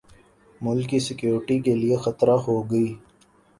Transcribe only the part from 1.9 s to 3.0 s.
خطرہ ہوگی